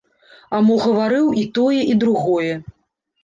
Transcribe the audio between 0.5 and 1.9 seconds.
А мо гаварыў і тое